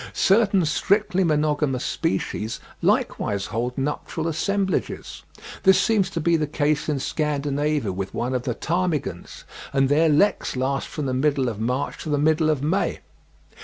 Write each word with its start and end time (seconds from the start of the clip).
Certain 0.13 0.65
strictly 0.65 1.23
monogamous 1.23 1.85
species 1.85 2.59
likewise 2.81 3.45
hold 3.45 3.77
nuptial 3.77 4.27
assemblages; 4.27 5.21
this 5.61 5.79
seems 5.79 6.09
to 6.09 6.19
be 6.19 6.35
the 6.35 6.47
case 6.47 6.89
in 6.89 6.97
Scandinavia 6.97 7.91
with 7.91 8.11
one 8.11 8.33
of 8.33 8.41
the 8.41 8.55
ptarmigans, 8.55 9.43
and 9.71 9.89
their 9.89 10.09
leks 10.09 10.55
last 10.55 10.87
from 10.87 11.05
the 11.05 11.13
middle 11.13 11.47
of 11.49 11.59
March 11.59 12.01
to 12.01 12.09
the 12.09 12.17
middle 12.17 12.49
of 12.49 12.63
May. 12.63 13.01